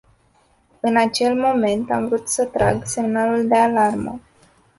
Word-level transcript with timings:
În 0.79 0.97
acel 0.97 1.39
moment 1.39 1.91
am 1.91 2.07
vrut 2.07 2.27
să 2.27 2.45
trag 2.45 2.81
semnalul 2.85 3.47
de 3.47 3.57
alarmă. 3.57 4.19